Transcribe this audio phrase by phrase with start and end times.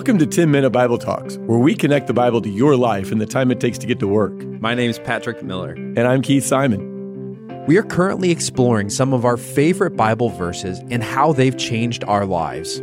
[0.00, 3.20] Welcome to 10 Minute Bible Talks, where we connect the Bible to your life and
[3.20, 4.32] the time it takes to get to work.
[4.58, 5.72] My name is Patrick Miller.
[5.72, 7.66] And I'm Keith Simon.
[7.66, 12.24] We are currently exploring some of our favorite Bible verses and how they've changed our
[12.24, 12.80] lives.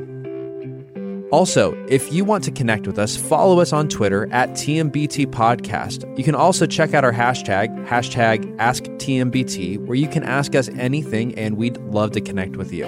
[1.32, 6.16] Also, if you want to connect with us, follow us on Twitter at TMBT Podcast.
[6.20, 11.34] You can also check out our hashtag, hashtag AskTMBT, where you can ask us anything
[11.34, 12.86] and we'd love to connect with you.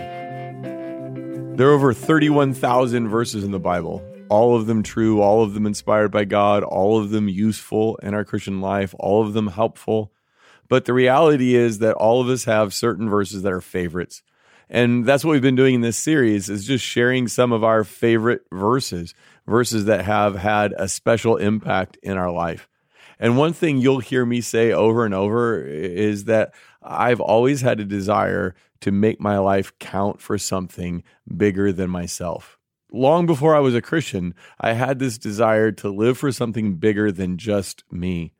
[1.60, 5.66] There are over 31,000 verses in the Bible, all of them true, all of them
[5.66, 10.12] inspired by God, all of them useful in our Christian life, all of them helpful.
[10.68, 14.22] But the reality is that all of us have certain verses that are favorites.
[14.70, 17.84] And that's what we've been doing in this series is just sharing some of our
[17.84, 19.16] favorite verses,
[19.48, 22.70] verses that have had a special impact in our life.
[23.20, 26.54] And one thing you'll hear me say over and over is that
[26.84, 31.04] I've always had a desire to make my life count for something
[31.36, 32.59] bigger than myself.
[32.92, 37.12] Long before I was a Christian, I had this desire to live for something bigger
[37.12, 38.34] than just me.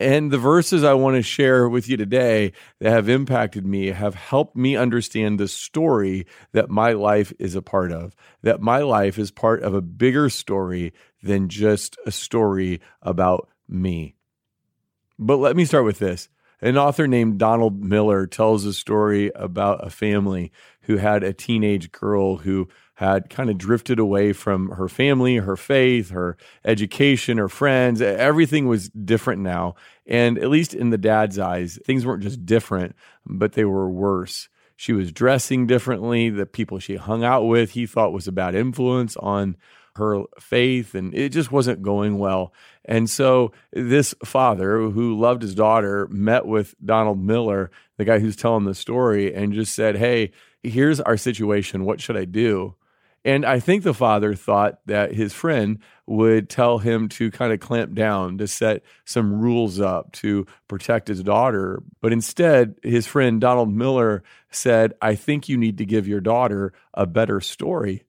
[0.00, 4.16] And the verses I want to share with you today that have impacted me have
[4.16, 9.18] helped me understand the story that my life is a part of, that my life
[9.18, 14.16] is part of a bigger story than just a story about me.
[15.16, 16.28] But let me start with this.
[16.60, 20.50] An author named Donald Miller tells a story about a family
[20.82, 25.56] who had a teenage girl who had kind of drifted away from her family, her
[25.56, 28.00] faith, her education, her friends.
[28.00, 29.74] Everything was different now.
[30.06, 32.94] And at least in the dad's eyes, things weren't just different,
[33.26, 34.48] but they were worse.
[34.76, 36.30] She was dressing differently.
[36.30, 39.56] The people she hung out with, he thought was a bad influence on
[39.96, 42.52] her faith, and it just wasn't going well.
[42.84, 48.36] And so this father who loved his daughter met with Donald Miller, the guy who's
[48.36, 51.84] telling the story, and just said, Hey, here's our situation.
[51.84, 52.74] What should I do?
[53.24, 57.60] And I think the father thought that his friend would tell him to kind of
[57.60, 61.82] clamp down, to set some rules up to protect his daughter.
[62.02, 66.74] But instead, his friend Donald Miller said, I think you need to give your daughter
[66.92, 68.04] a better story.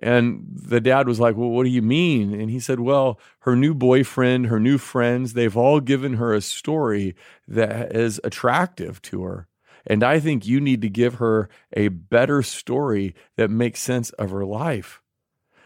[0.00, 2.32] And the dad was like, Well, what do you mean?
[2.32, 6.40] And he said, Well, her new boyfriend, her new friends, they've all given her a
[6.40, 7.16] story
[7.48, 9.48] that is attractive to her.
[9.88, 14.30] And I think you need to give her a better story that makes sense of
[14.30, 15.00] her life.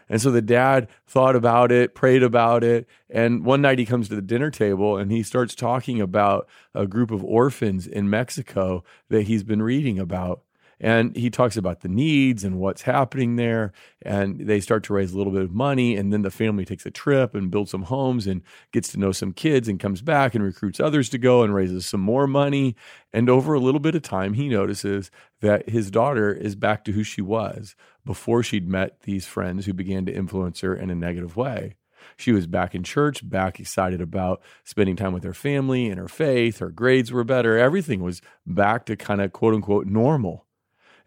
[0.09, 2.87] And so the dad thought about it, prayed about it.
[3.09, 6.87] And one night he comes to the dinner table and he starts talking about a
[6.87, 10.41] group of orphans in Mexico that he's been reading about.
[10.83, 13.71] And he talks about the needs and what's happening there.
[14.01, 15.95] And they start to raise a little bit of money.
[15.95, 18.41] And then the family takes a trip and builds some homes and
[18.73, 21.85] gets to know some kids and comes back and recruits others to go and raises
[21.85, 22.75] some more money.
[23.13, 26.91] And over a little bit of time, he notices that his daughter is back to
[26.91, 30.95] who she was before she'd met these friends who began to influence her in a
[30.95, 31.75] negative way.
[32.17, 36.09] She was back in church, back excited about spending time with her family and her
[36.09, 36.59] faith.
[36.59, 37.57] Her grades were better.
[37.57, 40.45] Everything was back to kind of quote unquote normal.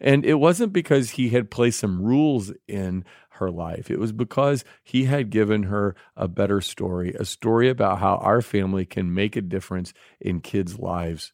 [0.01, 3.91] And it wasn't because he had placed some rules in her life.
[3.91, 8.43] It was because he had given her a better story, a story about how our
[8.43, 11.33] family can make a difference in kids' lives.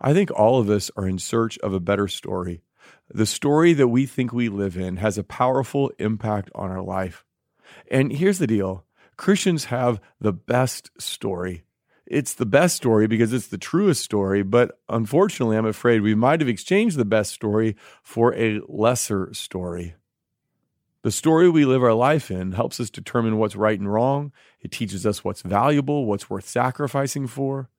[0.00, 2.62] I think all of us are in search of a better story.
[3.12, 7.24] The story that we think we live in has a powerful impact on our life.
[7.90, 8.84] And here's the deal
[9.16, 11.64] Christians have the best story
[12.10, 14.42] it's the best story because it's the truest story.
[14.42, 19.94] But unfortunately, I'm afraid we might have exchanged the best story for a lesser story.
[21.02, 24.32] The story we live our life in helps us determine what's right and wrong.
[24.60, 27.70] It teaches us what's valuable, what's worth sacrificing for.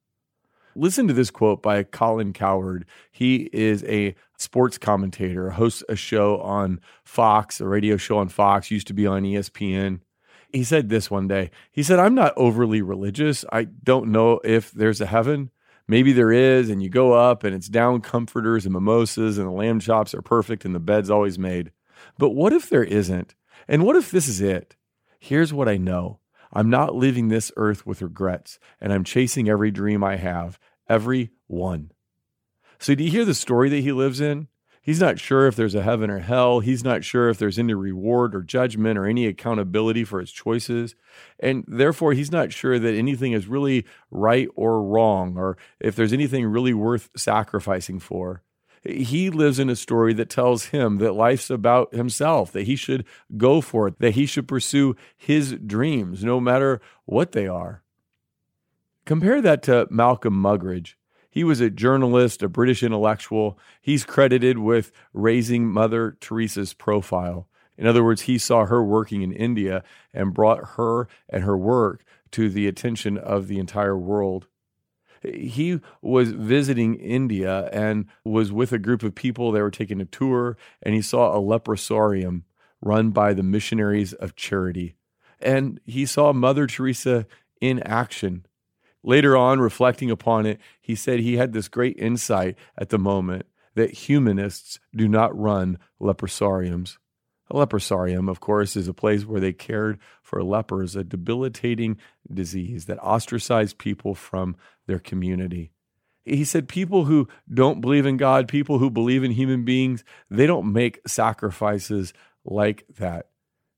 [0.74, 2.86] Listen to this quote by Colin Cowherd.
[3.12, 8.72] He is a sports commentator, hosts a show on Fox, a radio show on Fox,
[8.72, 10.00] used to be on ESPN
[10.54, 11.52] he said this one day.
[11.72, 13.46] He said, I'm not overly religious.
[13.52, 15.52] I don't know if there's a heaven.
[15.88, 19.52] Maybe there is, and you go up and it's down comforters and mimosas and the
[19.52, 21.72] lamb chops are perfect and the bed's always made.
[22.18, 23.36] But what if there isn't?
[23.68, 24.76] And what if this is it?
[25.20, 26.20] Here's what I know
[26.54, 30.60] I'm not leaving this earth with regrets, and I'm chasing every dream I have,
[30.90, 31.92] every one.
[32.80, 34.48] So, do you hear the story that he lives in?
[34.84, 36.60] He's not sure if there's a heaven or hell.
[36.60, 40.96] He's not sure if there's any reward or judgment or any accountability for his choices.
[41.40, 46.14] And therefore, he's not sure that anything is really right or wrong or if there's
[46.14, 48.42] anything really worth sacrificing for.
[48.84, 53.06] He lives in a story that tells him that life's about himself, that he should
[53.38, 57.84] go for it, that he should pursue his dreams, no matter what they are.
[59.06, 60.96] Compare that to Malcolm Muggeridge.
[61.32, 63.58] He was a journalist, a British intellectual.
[63.82, 67.48] He's credited with raising Mother Teresa's profile.
[67.78, 69.84] In other words, he saw her working in India
[70.14, 74.48] and brought her and her work to the attention of the entire world.
[75.24, 79.52] He was visiting India and was with a group of people.
[79.52, 82.44] They were taking a tour, and he saw a leprosarium
[82.82, 84.96] run by the missionaries of charity.
[85.40, 87.26] And he saw Mother Teresa
[87.62, 88.46] in action.
[89.04, 93.46] Later on, reflecting upon it, he said he had this great insight at the moment
[93.76, 96.98] that humanists do not run leprosariums.
[97.50, 101.98] A leprosarium, of course, is a place where they cared for lepers, a debilitating
[102.32, 104.56] disease that ostracized people from
[104.88, 105.72] their community.
[106.24, 110.46] He said people who don't believe in God, people who believe in human beings, they
[110.46, 112.14] don't make sacrifices
[112.46, 113.31] like that.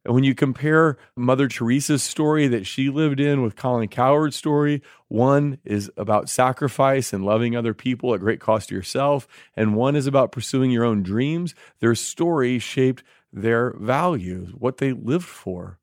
[0.05, 4.81] And when you compare Mother Teresa's story that she lived in with Colin Cowherd's story,
[5.07, 9.95] one is about sacrifice and loving other people at great cost to yourself, and one
[9.95, 11.55] is about pursuing your own dreams.
[11.79, 15.79] Their story shaped their values, what they lived for.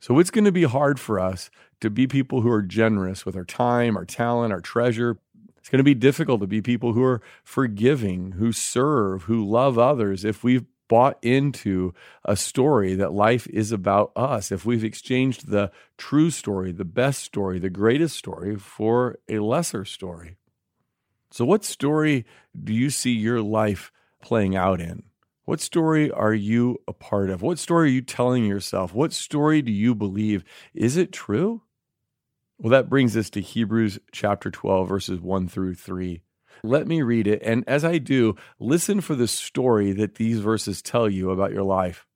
[0.00, 1.50] So it's going to be hard for us
[1.82, 5.18] to be people who are generous with our time, our talent, our treasure.
[5.58, 9.78] It's going to be difficult to be people who are forgiving, who serve, who love
[9.78, 11.94] others if we've bought into
[12.24, 17.22] a story that life is about us, if we've exchanged the true story, the best
[17.22, 20.36] story, the greatest story for a lesser story.
[21.30, 22.26] So, what story
[22.60, 25.04] do you see your life playing out in?
[25.44, 27.40] What story are you a part of?
[27.40, 28.92] What story are you telling yourself?
[28.92, 30.42] What story do you believe?
[30.74, 31.62] Is it true?
[32.58, 36.20] Well, that brings us to Hebrews chapter 12, verses 1 through 3.
[36.62, 37.42] Let me read it.
[37.42, 41.62] And as I do, listen for the story that these verses tell you about your
[41.62, 42.06] life.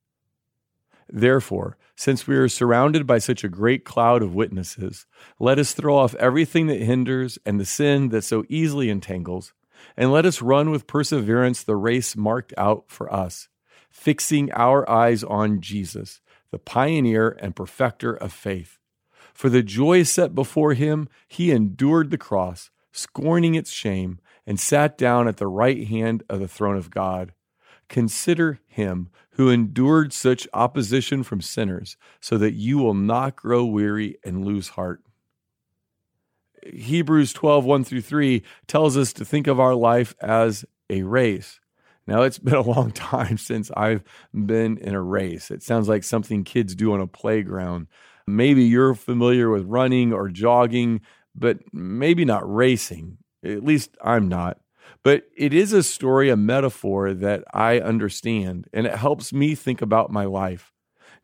[1.09, 5.07] Therefore, since we are surrounded by such a great cloud of witnesses,
[5.39, 9.53] let us throw off everything that hinders and the sin that so easily entangles,
[9.97, 13.49] and let us run with perseverance the race marked out for us,
[13.91, 16.21] fixing our eyes on Jesus,
[16.51, 18.79] the pioneer and perfecter of faith.
[19.33, 24.99] For the joy set before him, he endured the cross, scorning its shame and sat
[24.99, 27.33] down at the right hand of the throne of God.
[27.89, 34.17] Consider him who endured such opposition from sinners, so that you will not grow weary
[34.25, 35.03] and lose heart.
[36.73, 41.61] Hebrews 12, 1 through 3 tells us to think of our life as a race.
[42.07, 45.51] Now, it's been a long time since I've been in a race.
[45.51, 47.89] It sounds like something kids do on a playground.
[48.27, 51.01] Maybe you're familiar with running or jogging,
[51.35, 53.19] but maybe not racing.
[53.45, 54.59] At least I'm not.
[55.03, 59.83] But it is a story, a metaphor that I understand, and it helps me think
[59.83, 60.73] about my life.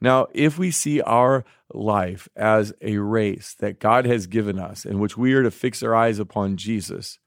[0.01, 4.99] Now, if we see our life as a race that God has given us, in
[4.99, 7.19] which we are to fix our eyes upon Jesus,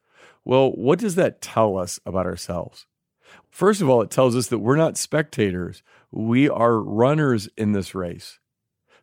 [0.46, 2.86] well, what does that tell us about ourselves?
[3.50, 7.96] First of all, it tells us that we're not spectators, we are runners in this
[7.96, 8.40] race.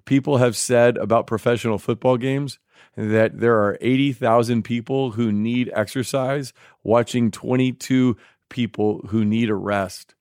[0.04, 2.58] People have said about professional football games
[2.96, 6.52] that there are 80,000 people who need exercise
[6.82, 8.16] watching 22
[8.48, 10.14] people who need a rest.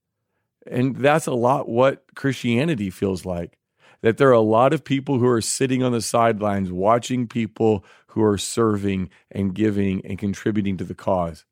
[0.67, 3.57] And that's a lot what Christianity feels like.
[4.01, 7.83] That there are a lot of people who are sitting on the sidelines watching people
[8.07, 11.45] who are serving and giving and contributing to the cause.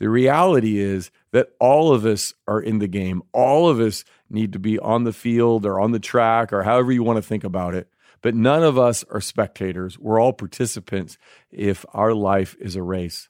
[0.00, 3.22] The reality is that all of us are in the game.
[3.32, 6.92] All of us need to be on the field or on the track or however
[6.92, 7.88] you want to think about it.
[8.20, 9.98] But none of us are spectators.
[9.98, 11.18] We're all participants
[11.50, 13.28] if our life is a race.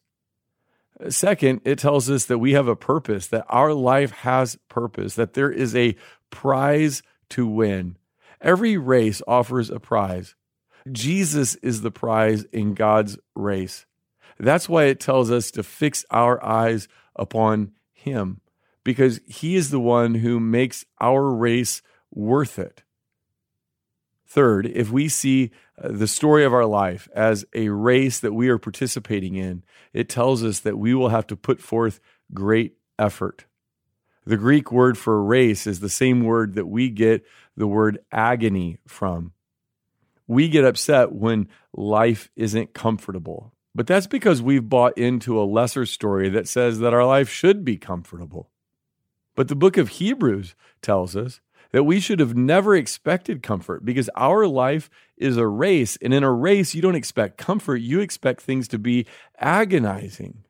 [1.09, 5.35] Second, it tells us that we have a purpose, that our life has purpose, that
[5.35, 5.97] there is a
[6.31, 7.97] prize to win.
[8.41, 10.37] Every race offers a prize.
[10.91, 13.87] Jesus is the prize in God's race.
[14.39, 18.41] That's why it tells us to fix our eyes upon Him,
[18.83, 22.83] because He is the one who makes our race worth it.
[24.27, 28.49] Third, if we see uh, the story of our life as a race that we
[28.49, 29.63] are participating in,
[29.93, 32.01] it tells us that we will have to put forth
[32.33, 33.45] great effort.
[34.27, 37.25] The Greek word for race is the same word that we get
[37.57, 39.33] the word agony from.
[40.27, 45.85] We get upset when life isn't comfortable, but that's because we've bought into a lesser
[45.85, 48.51] story that says that our life should be comfortable.
[49.35, 51.41] But the book of Hebrews tells us
[51.73, 55.99] that we should have never expected comfort because our life is a race.
[56.01, 59.07] And in a race, you don't expect comfort, you expect things to be
[59.41, 60.45] agonizing.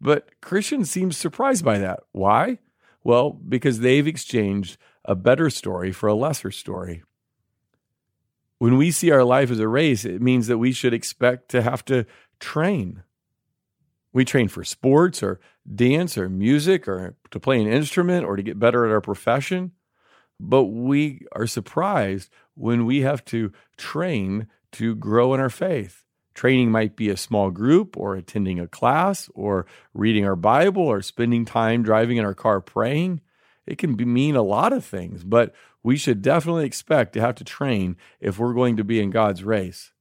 [0.00, 2.00] But Christians seem surprised by that.
[2.12, 2.58] Why?
[3.02, 7.02] Well, because they've exchanged a better story for a lesser story.
[8.64, 11.60] When we see our life as a race, it means that we should expect to
[11.60, 12.06] have to
[12.40, 13.02] train.
[14.14, 15.38] We train for sports or
[15.74, 19.72] dance or music or to play an instrument or to get better at our profession.
[20.40, 26.02] but we are surprised when we have to train to grow in our faith.
[26.32, 31.02] Training might be a small group or attending a class or reading our Bible or
[31.02, 33.20] spending time driving in our car praying.
[33.66, 35.54] It can mean a lot of things, but
[35.84, 39.44] we should definitely expect to have to train if we're going to be in God's
[39.44, 39.92] race.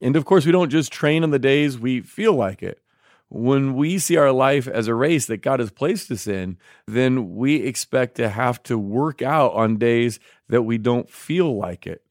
[0.00, 2.80] And of course, we don't just train on the days we feel like it.
[3.28, 6.56] When we see our life as a race that God has placed us in,
[6.86, 11.86] then we expect to have to work out on days that we don't feel like
[11.86, 12.02] it.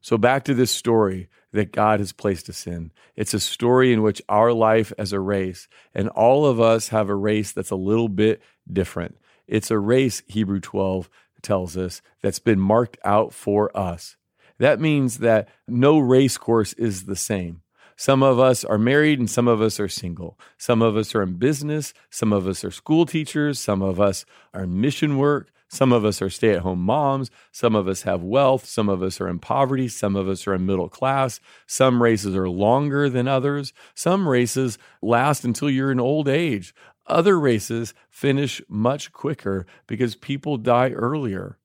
[0.00, 2.92] So, back to this story that God has placed us in.
[3.16, 7.08] It's a story in which our life as a race, and all of us have
[7.08, 9.18] a race that's a little bit different.
[9.46, 11.10] It's a race, Hebrew 12
[11.44, 14.16] tells us, that's been marked out for us.
[14.58, 17.62] That means that no race course is the same.
[17.96, 20.38] Some of us are married and some of us are single.
[20.58, 21.94] Some of us are in business.
[22.10, 23.58] Some of us are school teachers.
[23.60, 25.52] Some of us are in mission work.
[25.68, 27.30] Some of us are stay at home moms.
[27.50, 28.64] Some of us have wealth.
[28.64, 29.88] Some of us are in poverty.
[29.88, 31.40] Some of us are in middle class.
[31.66, 33.72] Some races are longer than others.
[33.94, 36.74] Some races last until you're in old age.
[37.06, 41.58] Other races finish much quicker because people die earlier.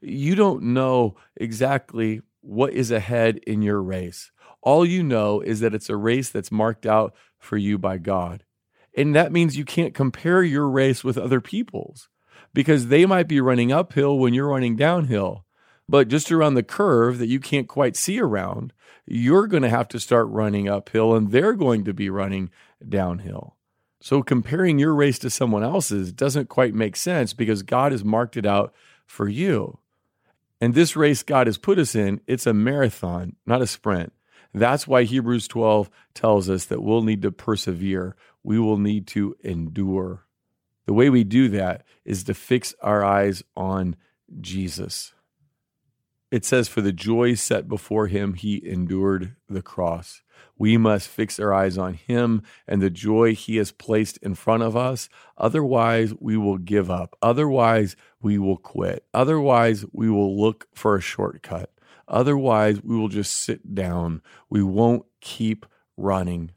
[0.00, 4.30] You don't know exactly what is ahead in your race.
[4.62, 8.44] All you know is that it's a race that's marked out for you by God.
[8.96, 12.08] And that means you can't compare your race with other people's
[12.54, 15.44] because they might be running uphill when you're running downhill.
[15.88, 18.72] But just around the curve that you can't quite see around,
[19.06, 22.50] you're going to have to start running uphill and they're going to be running
[22.88, 23.55] downhill.
[24.06, 28.36] So comparing your race to someone else's doesn't quite make sense because God has marked
[28.36, 28.72] it out
[29.04, 29.80] for you.
[30.60, 34.12] And this race God has put us in, it's a marathon, not a sprint.
[34.54, 38.14] That's why Hebrews 12 tells us that we'll need to persevere.
[38.44, 40.24] We will need to endure.
[40.84, 43.96] The way we do that is to fix our eyes on
[44.40, 45.14] Jesus.
[46.36, 50.20] It says, For the joy set before him, he endured the cross.
[50.58, 54.62] We must fix our eyes on him and the joy he has placed in front
[54.62, 55.08] of us.
[55.38, 57.16] Otherwise, we will give up.
[57.22, 59.06] Otherwise, we will quit.
[59.14, 61.72] Otherwise, we will look for a shortcut.
[62.06, 64.20] Otherwise, we will just sit down.
[64.50, 65.64] We won't keep
[65.96, 66.50] running.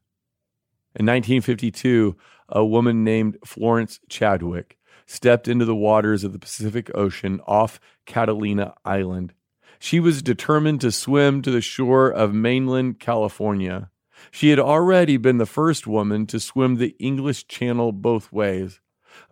[0.94, 2.18] In 1952,
[2.50, 8.74] a woman named Florence Chadwick stepped into the waters of the Pacific Ocean off Catalina
[8.84, 9.32] Island.
[9.80, 13.90] She was determined to swim to the shore of mainland California.
[14.30, 18.82] She had already been the first woman to swim the English Channel both ways.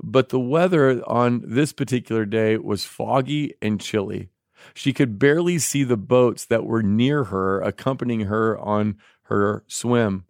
[0.01, 4.29] But the weather on this particular day was foggy and chilly.
[4.73, 10.25] She could barely see the boats that were near her, accompanying her on her swim.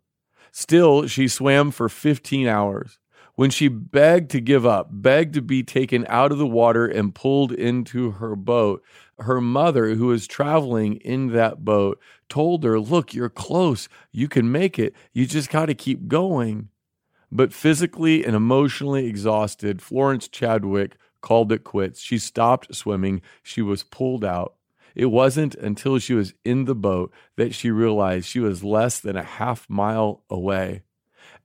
[0.51, 2.97] Still, she swam for 15 hours.
[3.38, 7.13] When she begged to give up, begged to be taken out of the water and
[7.13, 8.84] pulled into her boat,
[9.20, 13.88] her mother, who was traveling in that boat, told her, Look, you're close.
[14.12, 14.96] You can make it.
[15.13, 16.70] You just got to keep going.
[17.32, 22.01] But physically and emotionally exhausted, Florence Chadwick called it quits.
[22.01, 23.22] She stopped swimming.
[23.44, 24.56] She was pulled out.
[24.96, 29.15] It wasn't until she was in the boat that she realized she was less than
[29.15, 30.82] a half mile away.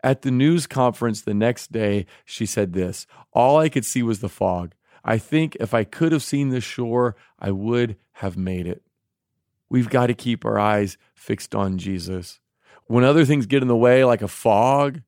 [0.02, 4.20] At the news conference the next day, she said this All I could see was
[4.20, 4.74] the fog.
[5.04, 8.82] I think if I could have seen the shore, I would have made it.
[9.68, 12.40] We've got to keep our eyes fixed on Jesus.
[12.86, 15.02] When other things get in the way, like a fog,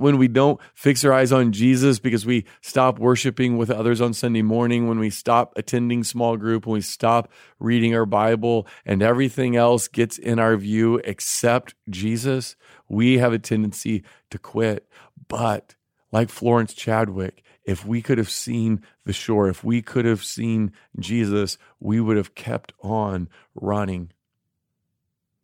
[0.00, 4.14] when we don't fix our eyes on Jesus because we stop worshiping with others on
[4.14, 9.02] Sunday morning, when we stop attending small group, when we stop reading our Bible and
[9.02, 12.56] everything else gets in our view except Jesus,
[12.88, 14.88] we have a tendency to quit.
[15.28, 15.74] But
[16.10, 20.72] like Florence Chadwick, if we could have seen the shore, if we could have seen
[20.98, 24.12] Jesus, we would have kept on running.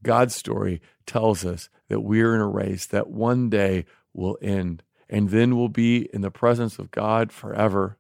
[0.03, 3.85] God's story tells us that we're in a race that one day
[4.17, 7.99] will end, and then we'll be in the presence of God forever.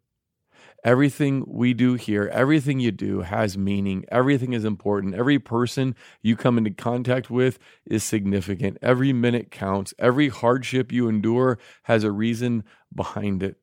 [0.85, 4.05] Everything we do here, everything you do has meaning.
[4.09, 5.17] Everything is important.
[5.17, 8.79] Every person you come into contact with is significant.
[8.81, 9.95] Every minute counts.
[9.99, 12.63] Every hardship you endure has a reason
[12.95, 13.57] behind it.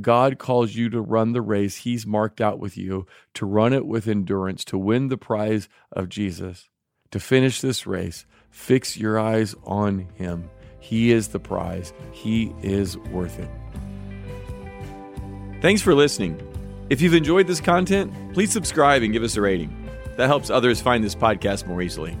[0.00, 3.86] God calls you to run the race He's marked out with you, to run it
[3.86, 6.68] with endurance, to win the prize of Jesus.
[7.12, 10.50] To finish this race, fix your eyes on Him.
[10.80, 11.92] He is the prize.
[12.12, 13.50] He is worth it.
[15.60, 16.40] Thanks for listening.
[16.88, 19.74] If you've enjoyed this content, please subscribe and give us a rating.
[20.16, 22.16] That helps others find this podcast more easily.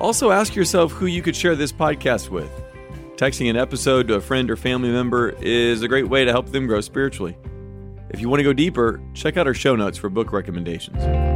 [0.00, 2.50] Also, ask yourself who you could share this podcast with.
[3.16, 6.50] Texting an episode to a friend or family member is a great way to help
[6.50, 7.36] them grow spiritually.
[8.10, 11.33] If you want to go deeper, check out our show notes for book recommendations.